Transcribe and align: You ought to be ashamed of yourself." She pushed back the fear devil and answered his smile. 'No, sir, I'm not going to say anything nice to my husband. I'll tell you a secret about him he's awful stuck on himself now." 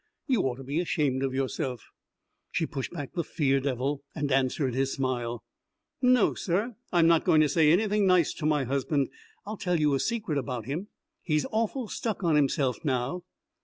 You 0.25 0.41
ought 0.47 0.55
to 0.55 0.63
be 0.63 0.79
ashamed 0.79 1.21
of 1.21 1.31
yourself." 1.35 1.91
She 2.51 2.65
pushed 2.65 2.91
back 2.91 3.13
the 3.13 3.23
fear 3.23 3.59
devil 3.59 4.01
and 4.15 4.31
answered 4.31 4.73
his 4.73 4.91
smile. 4.91 5.43
'No, 6.01 6.33
sir, 6.33 6.75
I'm 6.91 7.05
not 7.05 7.23
going 7.23 7.39
to 7.41 7.47
say 7.47 7.71
anything 7.71 8.07
nice 8.07 8.33
to 8.33 8.47
my 8.47 8.63
husband. 8.63 9.09
I'll 9.45 9.57
tell 9.57 9.79
you 9.79 9.93
a 9.93 9.99
secret 9.99 10.39
about 10.39 10.65
him 10.65 10.87
he's 11.21 11.45
awful 11.51 11.87
stuck 11.87 12.23
on 12.23 12.35
himself 12.35 12.83
now." 12.83 13.25